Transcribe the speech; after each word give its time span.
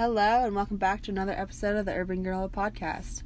Hello, 0.00 0.46
and 0.46 0.56
welcome 0.56 0.78
back 0.78 1.02
to 1.02 1.10
another 1.10 1.34
episode 1.34 1.76
of 1.76 1.84
the 1.84 1.92
Urban 1.92 2.24
Granola 2.24 2.50
Podcast. 2.50 3.22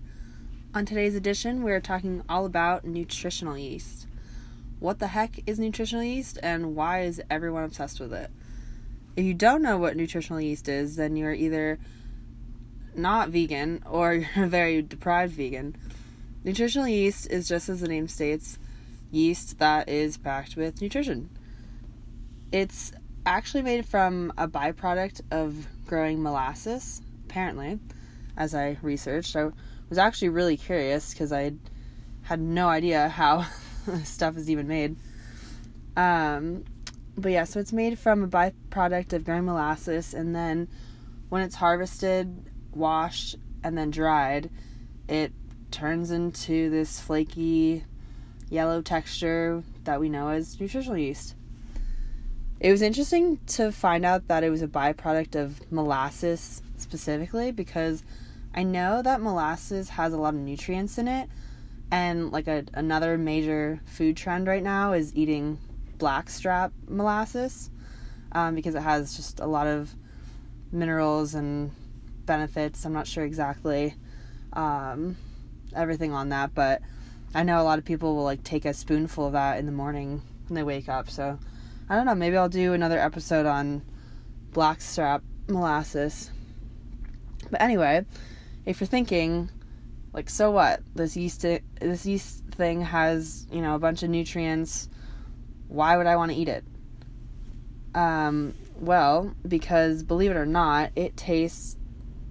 On 0.74 0.84
today's 0.84 1.14
edition, 1.14 1.62
we 1.62 1.70
are 1.70 1.78
talking 1.78 2.24
all 2.28 2.46
about 2.46 2.84
nutritional 2.84 3.56
yeast. 3.56 4.08
What 4.80 4.98
the 4.98 5.06
heck 5.06 5.38
is 5.46 5.60
nutritional 5.60 6.02
yeast, 6.02 6.36
and 6.42 6.74
why 6.74 7.02
is 7.02 7.22
everyone 7.30 7.62
obsessed 7.62 8.00
with 8.00 8.12
it? 8.12 8.28
If 9.14 9.24
you 9.24 9.34
don't 9.34 9.62
know 9.62 9.78
what 9.78 9.96
nutritional 9.96 10.40
yeast 10.40 10.68
is, 10.68 10.96
then 10.96 11.14
you're 11.14 11.32
either 11.32 11.78
not 12.96 13.28
vegan 13.28 13.84
or 13.88 14.14
you're 14.34 14.46
a 14.46 14.48
very 14.48 14.82
deprived 14.82 15.34
vegan. 15.34 15.76
Nutritional 16.42 16.88
yeast 16.88 17.30
is 17.30 17.46
just 17.46 17.68
as 17.68 17.82
the 17.82 17.88
name 17.88 18.08
states, 18.08 18.58
yeast 19.12 19.60
that 19.60 19.88
is 19.88 20.16
packed 20.16 20.56
with 20.56 20.82
nutrition. 20.82 21.30
It's 22.50 22.90
actually 23.26 23.62
made 23.62 23.86
from 23.86 24.32
a 24.36 24.46
byproduct 24.46 25.22
of 25.30 25.66
growing 25.86 26.22
molasses, 26.22 27.02
apparently, 27.24 27.78
as 28.36 28.54
I 28.54 28.78
researched. 28.82 29.34
I 29.36 29.50
was 29.88 29.98
actually 29.98 30.30
really 30.30 30.56
curious 30.56 31.12
because 31.12 31.32
I 31.32 31.52
had 32.22 32.40
no 32.40 32.68
idea 32.68 33.08
how 33.08 33.46
stuff 34.04 34.36
is 34.36 34.50
even 34.50 34.66
made. 34.66 34.96
Um, 35.96 36.64
but 37.16 37.32
yeah, 37.32 37.44
so 37.44 37.60
it's 37.60 37.72
made 37.72 37.98
from 37.98 38.24
a 38.24 38.28
byproduct 38.28 39.12
of 39.12 39.24
growing 39.24 39.44
molasses, 39.44 40.14
and 40.14 40.34
then 40.34 40.68
when 41.28 41.42
it's 41.42 41.54
harvested, 41.54 42.50
washed, 42.72 43.36
and 43.62 43.78
then 43.78 43.90
dried, 43.90 44.50
it 45.08 45.32
turns 45.70 46.10
into 46.10 46.70
this 46.70 47.00
flaky 47.00 47.84
yellow 48.50 48.82
texture 48.82 49.62
that 49.84 50.00
we 50.00 50.08
know 50.08 50.28
as 50.28 50.60
nutritional 50.60 50.98
yeast. 50.98 51.34
It 52.60 52.70
was 52.70 52.82
interesting 52.82 53.38
to 53.48 53.72
find 53.72 54.04
out 54.04 54.28
that 54.28 54.44
it 54.44 54.50
was 54.50 54.62
a 54.62 54.68
byproduct 54.68 55.34
of 55.34 55.70
molasses 55.72 56.62
specifically 56.76 57.50
because 57.50 58.02
I 58.54 58.62
know 58.62 59.02
that 59.02 59.20
molasses 59.20 59.90
has 59.90 60.12
a 60.12 60.16
lot 60.16 60.34
of 60.34 60.40
nutrients 60.40 60.96
in 60.98 61.08
it 61.08 61.28
and 61.90 62.30
like 62.32 62.48
a, 62.48 62.64
another 62.74 63.18
major 63.18 63.80
food 63.86 64.16
trend 64.16 64.46
right 64.46 64.62
now 64.62 64.92
is 64.92 65.14
eating 65.14 65.58
blackstrap 65.98 66.72
molasses 66.88 67.70
um, 68.32 68.54
because 68.54 68.74
it 68.74 68.82
has 68.82 69.16
just 69.16 69.40
a 69.40 69.46
lot 69.46 69.66
of 69.66 69.94
minerals 70.72 71.34
and 71.34 71.70
benefits. 72.24 72.84
I'm 72.84 72.92
not 72.92 73.06
sure 73.06 73.24
exactly 73.24 73.94
um, 74.52 75.16
everything 75.74 76.12
on 76.12 76.30
that, 76.30 76.54
but 76.54 76.82
I 77.34 77.42
know 77.42 77.60
a 77.60 77.64
lot 77.64 77.78
of 77.78 77.84
people 77.84 78.14
will 78.14 78.24
like 78.24 78.44
take 78.44 78.64
a 78.64 78.72
spoonful 78.72 79.26
of 79.26 79.32
that 79.32 79.58
in 79.58 79.66
the 79.66 79.72
morning 79.72 80.22
when 80.46 80.54
they 80.54 80.62
wake 80.62 80.88
up. 80.88 81.10
So 81.10 81.38
I 81.88 81.96
don't 81.96 82.06
know, 82.06 82.14
maybe 82.14 82.36
I'll 82.36 82.48
do 82.48 82.72
another 82.72 82.98
episode 82.98 83.46
on 83.46 83.82
blackstrap 84.52 85.22
molasses. 85.48 86.30
But 87.50 87.60
anyway, 87.60 88.06
if 88.64 88.80
you're 88.80 88.86
thinking, 88.86 89.50
like, 90.12 90.30
so 90.30 90.50
what? 90.50 90.80
This 90.94 91.16
yeast, 91.16 91.42
this 91.42 92.06
yeast 92.06 92.44
thing 92.52 92.82
has, 92.82 93.46
you 93.52 93.60
know, 93.60 93.74
a 93.74 93.78
bunch 93.78 94.02
of 94.02 94.10
nutrients. 94.10 94.88
Why 95.68 95.96
would 95.96 96.06
I 96.06 96.16
want 96.16 96.32
to 96.32 96.36
eat 96.38 96.48
it? 96.48 96.64
Um, 97.94 98.54
well, 98.80 99.34
because 99.46 100.02
believe 100.02 100.30
it 100.30 100.36
or 100.36 100.46
not, 100.46 100.90
it 100.96 101.16
tastes 101.16 101.76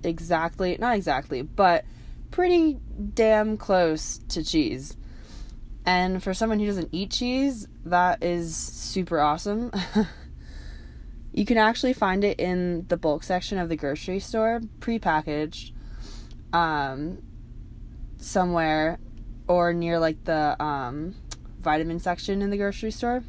exactly, 0.03 0.77
not 0.79 0.95
exactly, 0.95 1.41
but 1.41 1.85
pretty 2.31 2.79
damn 3.13 3.57
close 3.57 4.19
to 4.29 4.43
cheese. 4.43 4.97
And 5.85 6.23
for 6.23 6.33
someone 6.33 6.59
who 6.59 6.65
doesn't 6.65 6.89
eat 6.91 7.11
cheese, 7.11 7.67
that 7.85 8.23
is 8.23 8.55
super 8.55 9.19
awesome. 9.19 9.71
you 11.33 11.45
can 11.45 11.57
actually 11.57 11.93
find 11.93 12.23
it 12.23 12.39
in 12.39 12.85
the 12.87 12.95
bulk 12.95 13.23
section 13.23 13.57
of 13.57 13.67
the 13.67 13.75
grocery 13.75 14.19
store, 14.19 14.61
prepackaged, 14.79 15.71
um, 16.53 17.21
somewhere, 18.17 18.97
or 19.47 19.73
near 19.73 19.99
like 19.99 20.23
the 20.23 20.61
um, 20.63 21.15
vitamin 21.59 21.99
section 21.99 22.41
in 22.41 22.49
the 22.49 22.57
grocery 22.57 22.91
store. 22.91 23.23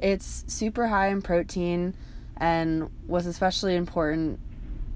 It's 0.00 0.44
super 0.48 0.88
high 0.88 1.08
in 1.08 1.22
protein, 1.22 1.94
and 2.36 2.90
what's 3.06 3.26
especially 3.26 3.76
important 3.76 4.40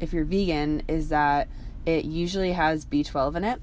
if 0.01 0.13
you're 0.13 0.25
vegan 0.25 0.83
is 0.89 1.11
that 1.11 1.49
it 1.87 2.05
usually 2.05 2.53
has 2.53 2.85
B12 2.85 3.37
in 3.37 3.45
it 3.45 3.63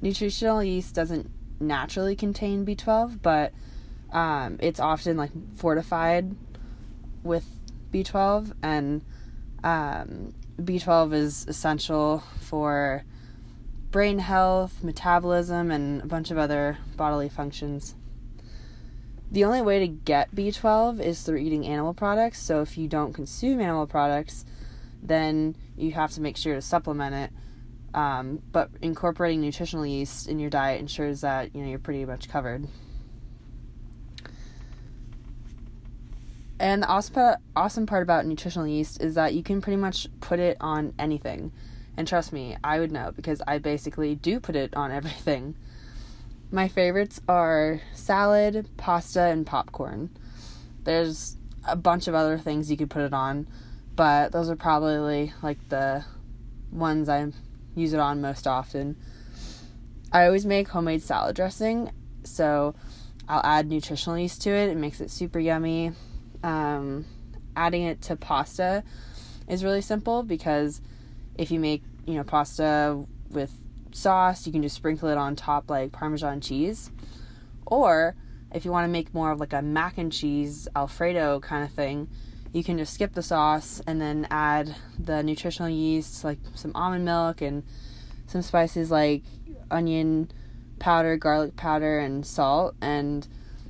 nutritional 0.00 0.62
yeast 0.62 0.94
doesn't 0.94 1.30
naturally 1.60 2.16
contain 2.16 2.64
B12, 2.64 3.20
but 3.22 3.52
um, 4.12 4.56
it's 4.60 4.80
often 4.80 5.16
like 5.16 5.30
fortified 5.56 6.34
with 7.22 7.46
B12, 7.92 8.52
and 8.62 9.02
um, 9.64 10.34
B12 10.60 11.12
is 11.12 11.46
essential 11.48 12.22
for 12.40 13.04
brain 13.90 14.18
health, 14.18 14.82
metabolism, 14.82 15.70
and 15.70 16.02
a 16.02 16.06
bunch 16.06 16.30
of 16.30 16.38
other 16.38 16.78
bodily 16.96 17.28
functions. 17.28 17.94
The 19.30 19.44
only 19.44 19.60
way 19.60 19.78
to 19.80 19.88
get 19.88 20.34
B12 20.34 21.00
is 21.00 21.22
through 21.22 21.38
eating 21.38 21.66
animal 21.66 21.92
products, 21.92 22.40
so 22.40 22.62
if 22.62 22.78
you 22.78 22.88
don't 22.88 23.12
consume 23.12 23.60
animal 23.60 23.86
products, 23.86 24.46
then 25.02 25.54
you 25.76 25.92
have 25.92 26.12
to 26.12 26.20
make 26.20 26.36
sure 26.36 26.54
to 26.54 26.62
supplement 26.62 27.14
it 27.14 27.30
um, 27.94 28.42
but 28.52 28.70
incorporating 28.82 29.40
nutritional 29.40 29.86
yeast 29.86 30.28
in 30.28 30.38
your 30.38 30.50
diet 30.50 30.80
ensures 30.80 31.22
that 31.22 31.54
you 31.54 31.62
know 31.62 31.68
you're 31.68 31.78
pretty 31.78 32.04
much 32.04 32.28
covered. 32.28 32.66
And 36.60 36.82
the 36.82 36.88
awesome, 36.88 37.36
awesome 37.54 37.86
part 37.86 38.02
about 38.02 38.26
nutritional 38.26 38.66
yeast 38.66 39.00
is 39.00 39.14
that 39.14 39.32
you 39.34 39.42
can 39.42 39.60
pretty 39.60 39.76
much 39.76 40.08
put 40.20 40.40
it 40.40 40.56
on 40.60 40.92
anything. 40.98 41.52
And 41.96 42.06
trust 42.06 42.32
me, 42.32 42.56
I 42.64 42.80
would 42.80 42.90
know 42.90 43.12
because 43.14 43.40
I 43.46 43.58
basically 43.58 44.14
do 44.16 44.40
put 44.40 44.56
it 44.56 44.74
on 44.74 44.90
everything. 44.92 45.54
My 46.50 46.66
favorites 46.66 47.20
are 47.28 47.80
salad, 47.92 48.68
pasta, 48.76 49.22
and 49.22 49.46
popcorn. 49.46 50.10
There's 50.84 51.36
a 51.64 51.76
bunch 51.76 52.08
of 52.08 52.14
other 52.14 52.38
things 52.38 52.70
you 52.70 52.76
could 52.76 52.90
put 52.90 53.02
it 53.02 53.12
on, 53.12 53.46
but 53.94 54.32
those 54.32 54.48
are 54.48 54.56
probably 54.56 55.32
like 55.42 55.68
the 55.68 56.04
ones 56.72 57.08
I'm 57.08 57.34
use 57.78 57.92
it 57.92 58.00
on 58.00 58.20
most 58.20 58.46
often. 58.46 58.96
I 60.12 60.26
always 60.26 60.46
make 60.46 60.68
homemade 60.68 61.02
salad 61.02 61.36
dressing, 61.36 61.90
so 62.24 62.74
I'll 63.28 63.42
add 63.44 63.68
nutritional 63.68 64.18
yeast 64.18 64.42
to 64.42 64.50
it. 64.50 64.70
It 64.70 64.76
makes 64.76 65.00
it 65.00 65.10
super 65.10 65.38
yummy. 65.38 65.92
Um, 66.42 67.04
adding 67.56 67.82
it 67.82 68.00
to 68.02 68.16
pasta 68.16 68.84
is 69.48 69.64
really 69.64 69.80
simple 69.80 70.22
because 70.22 70.80
if 71.36 71.50
you 71.50 71.58
make 71.58 71.82
you 72.06 72.14
know 72.14 72.24
pasta 72.24 73.04
with 73.30 73.52
sauce, 73.92 74.46
you 74.46 74.52
can 74.52 74.62
just 74.62 74.76
sprinkle 74.76 75.08
it 75.08 75.18
on 75.18 75.36
top 75.36 75.68
like 75.68 75.92
Parmesan 75.92 76.40
cheese. 76.40 76.90
Or 77.66 78.14
if 78.52 78.64
you 78.64 78.70
want 78.70 78.84
to 78.84 78.88
make 78.88 79.12
more 79.12 79.30
of 79.30 79.40
like 79.40 79.52
a 79.52 79.60
mac 79.60 79.98
and 79.98 80.12
cheese 80.12 80.68
Alfredo 80.74 81.40
kind 81.40 81.64
of 81.64 81.70
thing, 81.70 82.08
you 82.52 82.64
can 82.64 82.78
just 82.78 82.94
skip 82.94 83.14
the 83.14 83.22
sauce 83.22 83.80
and 83.86 84.00
then 84.00 84.26
add 84.30 84.74
the 84.98 85.22
nutritional 85.22 85.68
yeast, 85.68 86.24
like 86.24 86.38
some 86.54 86.72
almond 86.74 87.04
milk 87.04 87.40
and 87.40 87.62
some 88.26 88.42
spices 88.42 88.90
like 88.90 89.22
onion 89.70 90.30
powder, 90.78 91.16
garlic 91.16 91.56
powder, 91.56 91.98
and 91.98 92.26
salt. 92.26 92.74
And 92.80 93.26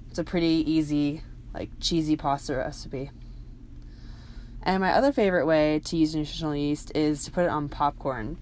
it's 0.08 0.18
a 0.18 0.24
pretty 0.24 0.64
easy, 0.70 1.22
like 1.52 1.70
cheesy 1.80 2.16
pasta 2.16 2.56
recipe. 2.56 3.10
And 4.62 4.80
my 4.80 4.92
other 4.92 5.12
favorite 5.12 5.46
way 5.46 5.80
to 5.86 5.96
use 5.96 6.14
nutritional 6.14 6.54
yeast 6.54 6.92
is 6.94 7.24
to 7.24 7.30
put 7.30 7.44
it 7.44 7.50
on 7.50 7.68
popcorn. 7.68 8.38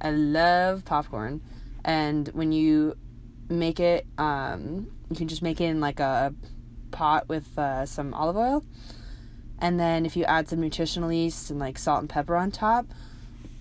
I 0.00 0.10
love 0.10 0.84
popcorn. 0.84 1.42
And 1.84 2.28
when 2.28 2.52
you 2.52 2.96
make 3.48 3.80
it, 3.80 4.06
um, 4.18 4.90
you 5.10 5.16
can 5.16 5.28
just 5.28 5.42
make 5.42 5.60
it 5.60 5.64
in 5.64 5.80
like 5.80 6.00
a 6.00 6.34
pot 6.90 7.28
with 7.28 7.58
uh, 7.58 7.86
some 7.86 8.12
olive 8.14 8.36
oil 8.36 8.64
and 9.60 9.78
then 9.78 10.06
if 10.06 10.16
you 10.16 10.24
add 10.24 10.48
some 10.48 10.60
nutritional 10.60 11.12
yeast 11.12 11.50
and 11.50 11.58
like 11.60 11.78
salt 11.78 12.00
and 12.00 12.08
pepper 12.08 12.36
on 12.36 12.50
top, 12.50 12.86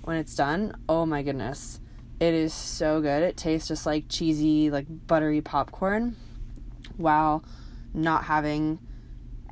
when 0.04 0.18
it's 0.18 0.36
done, 0.36 0.76
oh 0.88 1.06
my 1.06 1.22
goodness. 1.22 1.80
It 2.20 2.34
is 2.34 2.54
so 2.54 3.00
good. 3.00 3.24
It 3.24 3.38
tastes 3.38 3.68
just 3.68 3.86
like 3.86 4.06
cheesy, 4.10 4.70
like 4.70 4.86
buttery 5.08 5.42
popcorn 5.42 6.18
while 6.98 7.44
not 7.94 8.26
having 8.26 8.80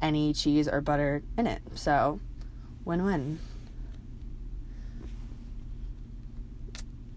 any 0.02 0.34
cheese 0.34 0.68
or 0.68 0.82
butter 0.82 1.24
in 1.38 1.48
it. 1.48 1.62
So, 1.76 2.20
win 2.84 3.04
win. 3.04 3.40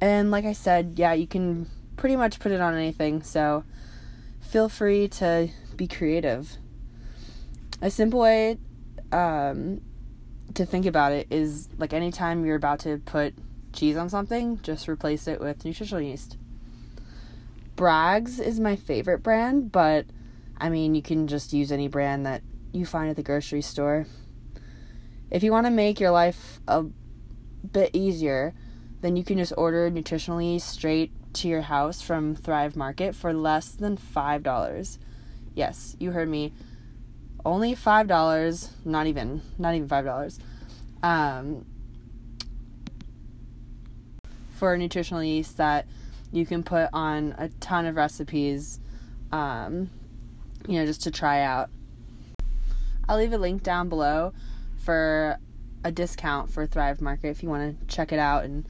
And 0.00 0.30
like 0.30 0.44
I 0.44 0.52
said, 0.52 0.94
yeah, 0.96 1.12
you 1.12 1.26
can 1.26 1.68
pretty 1.96 2.16
much 2.16 2.38
put 2.38 2.52
it 2.52 2.60
on 2.60 2.74
anything. 2.74 3.22
So, 3.22 3.64
feel 4.40 4.68
free 4.68 5.08
to 5.08 5.48
be 5.76 5.86
creative. 5.86 6.56
A 7.82 7.90
simple 7.90 8.20
way 8.20 8.58
um, 9.12 9.80
to 10.54 10.64
think 10.64 10.86
about 10.86 11.12
it 11.12 11.26
is 11.30 11.68
like 11.78 11.92
anytime 11.92 12.44
you're 12.44 12.56
about 12.56 12.80
to 12.80 12.98
put 12.98 13.34
cheese 13.72 13.96
on 13.96 14.08
something, 14.08 14.60
just 14.62 14.88
replace 14.88 15.26
it 15.28 15.40
with 15.40 15.64
nutritional 15.64 16.02
yeast. 16.02 16.36
Bragg's 17.76 18.38
is 18.38 18.60
my 18.60 18.76
favorite 18.76 19.22
brand, 19.22 19.72
but 19.72 20.06
I 20.58 20.68
mean, 20.68 20.94
you 20.94 21.02
can 21.02 21.26
just 21.26 21.52
use 21.52 21.72
any 21.72 21.88
brand 21.88 22.26
that 22.26 22.42
you 22.72 22.84
find 22.84 23.08
at 23.08 23.16
the 23.16 23.22
grocery 23.22 23.62
store. 23.62 24.06
If 25.30 25.42
you 25.42 25.52
want 25.52 25.66
to 25.66 25.70
make 25.70 26.00
your 26.00 26.10
life 26.10 26.60
a 26.68 26.84
bit 27.72 27.90
easier, 27.94 28.54
then 29.00 29.16
you 29.16 29.24
can 29.24 29.38
just 29.38 29.52
order 29.56 29.88
nutritional 29.88 30.42
yeast 30.42 30.68
straight 30.68 31.12
to 31.34 31.48
your 31.48 31.62
house 31.62 32.02
from 32.02 32.34
Thrive 32.34 32.76
Market 32.76 33.14
for 33.14 33.32
less 33.32 33.70
than 33.70 33.96
$5. 33.96 34.98
Yes, 35.54 35.96
you 35.98 36.10
heard 36.10 36.28
me. 36.28 36.52
Only 37.44 37.74
$5, 37.74 38.70
not 38.84 39.06
even, 39.06 39.42
not 39.58 39.74
even 39.74 39.88
$5. 39.88 40.38
Um, 41.02 41.64
for 44.60 44.76
nutritional 44.76 45.22
yeast 45.22 45.56
that 45.56 45.86
you 46.32 46.44
can 46.44 46.62
put 46.62 46.90
on 46.92 47.34
a 47.38 47.48
ton 47.60 47.86
of 47.86 47.96
recipes, 47.96 48.78
um, 49.32 49.90
you 50.68 50.78
know, 50.78 50.86
just 50.86 51.02
to 51.02 51.10
try 51.10 51.40
out. 51.40 51.70
I'll 53.08 53.16
leave 53.16 53.32
a 53.32 53.38
link 53.38 53.62
down 53.62 53.88
below 53.88 54.32
for 54.76 55.38
a 55.82 55.90
discount 55.90 56.50
for 56.50 56.66
Thrive 56.66 57.00
Market 57.00 57.28
if 57.28 57.42
you 57.42 57.48
want 57.48 57.80
to 57.80 57.86
check 57.86 58.12
it 58.12 58.18
out 58.18 58.44
and 58.44 58.66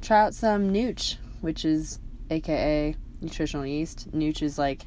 try 0.00 0.20
out 0.20 0.34
some 0.34 0.72
Nooch, 0.72 1.16
which 1.40 1.64
is 1.64 1.98
aka 2.30 2.96
nutritional 3.20 3.66
yeast. 3.66 4.10
Nooch 4.12 4.42
is 4.42 4.58
like 4.58 4.86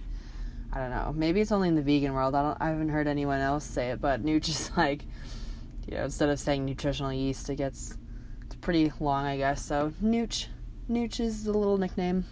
I 0.75 0.79
don't 0.79 0.89
know, 0.89 1.13
maybe 1.15 1.39
it's 1.39 1.51
only 1.51 1.67
in 1.67 1.75
the 1.75 1.83
vegan 1.83 2.13
world. 2.13 2.33
I 2.33 2.41
don't 2.41 2.57
I 2.59 2.69
haven't 2.69 2.89
heard 2.89 3.07
anyone 3.07 3.39
else 3.39 3.63
say 3.63 3.91
it, 3.91 4.01
but 4.01 4.25
Nooch 4.25 4.49
is 4.49 4.71
like 4.77 5.03
you 5.87 5.97
know, 5.97 6.05
instead 6.05 6.29
of 6.29 6.39
saying 6.39 6.65
nutritional 6.65 7.13
yeast, 7.13 7.49
it 7.49 7.55
gets 7.55 7.95
it's 8.45 8.55
pretty 8.55 8.91
long, 8.99 9.25
I 9.25 9.37
guess. 9.37 9.63
So 9.63 9.93
Nooch 10.03 10.47
Nooch 10.89 11.19
is 11.19 11.43
the 11.43 11.53
little 11.53 11.77
nickname. 11.77 12.25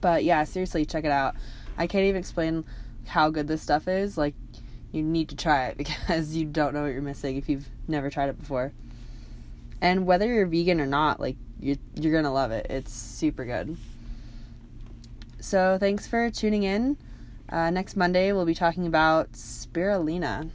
But 0.00 0.24
yeah, 0.24 0.42
seriously, 0.44 0.84
check 0.84 1.04
it 1.04 1.10
out. 1.10 1.36
I 1.78 1.86
can't 1.86 2.04
even 2.04 2.18
explain 2.18 2.64
how 3.06 3.30
good 3.30 3.46
this 3.46 3.62
stuff 3.62 3.86
is. 3.86 4.18
Like 4.18 4.34
you 4.90 5.02
need 5.02 5.28
to 5.28 5.36
try 5.36 5.66
it 5.66 5.76
because 5.76 6.34
you 6.34 6.46
don't 6.46 6.74
know 6.74 6.82
what 6.82 6.92
you're 6.92 7.02
missing 7.02 7.36
if 7.36 7.48
you've 7.48 7.68
never 7.86 8.10
tried 8.10 8.28
it 8.28 8.40
before. 8.40 8.72
And 9.80 10.04
whether 10.04 10.26
you're 10.26 10.46
vegan 10.46 10.80
or 10.80 10.86
not, 10.86 11.20
like 11.20 11.36
you 11.60 11.76
you're 11.94 12.20
to 12.22 12.30
love 12.30 12.50
it. 12.50 12.66
It's 12.70 12.92
super 12.92 13.44
good. 13.44 13.76
So, 15.38 15.76
thanks 15.78 16.08
for 16.08 16.28
tuning 16.30 16.64
in. 16.64 16.96
Uh, 17.48 17.70
next 17.70 17.96
Monday 17.96 18.32
we'll 18.32 18.44
be 18.44 18.54
talking 18.54 18.86
about 18.86 19.32
spirulina. 19.32 20.50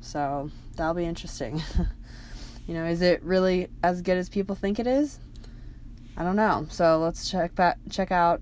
So, 0.00 0.50
that'll 0.76 0.94
be 0.94 1.04
interesting. 1.04 1.62
you 2.66 2.74
know, 2.74 2.86
is 2.86 3.02
it 3.02 3.22
really 3.22 3.68
as 3.82 4.02
good 4.02 4.16
as 4.16 4.28
people 4.28 4.54
think 4.54 4.78
it 4.78 4.86
is? 4.86 5.18
I 6.16 6.22
don't 6.22 6.36
know. 6.36 6.66
So, 6.70 6.98
let's 6.98 7.30
check 7.30 7.54
back 7.54 7.78
check 7.90 8.10
out 8.10 8.40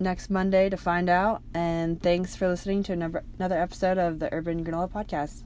next 0.00 0.30
Monday 0.30 0.68
to 0.68 0.76
find 0.76 1.08
out. 1.08 1.42
And 1.54 2.02
thanks 2.02 2.36
for 2.36 2.48
listening 2.48 2.82
to 2.84 2.92
another 2.92 3.58
episode 3.58 3.98
of 3.98 4.18
the 4.18 4.32
Urban 4.32 4.64
Granola 4.64 4.90
Podcast. 4.90 5.42